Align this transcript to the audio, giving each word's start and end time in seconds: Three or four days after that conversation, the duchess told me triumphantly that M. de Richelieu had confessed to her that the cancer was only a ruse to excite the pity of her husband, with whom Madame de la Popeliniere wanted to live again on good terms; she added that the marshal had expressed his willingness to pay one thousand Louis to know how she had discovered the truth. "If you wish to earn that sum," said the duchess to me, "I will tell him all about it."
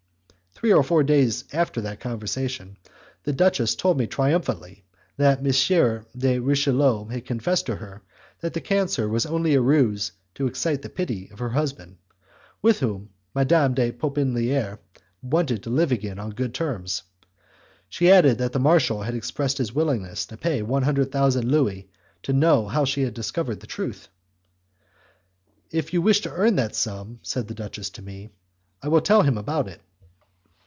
Three 0.53 0.73
or 0.73 0.83
four 0.83 1.01
days 1.01 1.43
after 1.53 1.81
that 1.81 1.99
conversation, 1.99 2.77
the 3.23 3.33
duchess 3.33 3.75
told 3.75 3.97
me 3.97 4.05
triumphantly 4.05 4.83
that 5.17 5.39
M. 5.39 6.03
de 6.15 6.37
Richelieu 6.37 7.05
had 7.05 7.25
confessed 7.25 7.65
to 7.65 7.77
her 7.77 8.03
that 8.41 8.53
the 8.53 8.61
cancer 8.61 9.09
was 9.09 9.25
only 9.25 9.55
a 9.55 9.61
ruse 9.61 10.11
to 10.35 10.45
excite 10.45 10.83
the 10.83 10.89
pity 10.89 11.31
of 11.31 11.39
her 11.39 11.49
husband, 11.49 11.97
with 12.61 12.79
whom 12.79 13.09
Madame 13.33 13.73
de 13.73 13.87
la 13.87 13.91
Popeliniere 13.91 14.77
wanted 15.23 15.63
to 15.63 15.71
live 15.71 15.91
again 15.91 16.19
on 16.19 16.29
good 16.29 16.53
terms; 16.53 17.01
she 17.89 18.11
added 18.11 18.37
that 18.37 18.53
the 18.53 18.59
marshal 18.59 19.01
had 19.01 19.15
expressed 19.15 19.57
his 19.57 19.73
willingness 19.73 20.27
to 20.27 20.37
pay 20.37 20.61
one 20.61 20.83
thousand 21.05 21.49
Louis 21.51 21.89
to 22.21 22.33
know 22.33 22.67
how 22.67 22.85
she 22.85 23.01
had 23.01 23.15
discovered 23.15 23.61
the 23.61 23.67
truth. 23.67 24.09
"If 25.71 25.91
you 25.91 26.03
wish 26.03 26.21
to 26.21 26.31
earn 26.31 26.55
that 26.57 26.75
sum," 26.75 27.17
said 27.23 27.47
the 27.47 27.55
duchess 27.55 27.89
to 27.91 28.03
me, 28.03 28.29
"I 28.83 28.89
will 28.89 29.01
tell 29.01 29.23
him 29.23 29.37
all 29.37 29.41
about 29.41 29.67
it." 29.67 29.81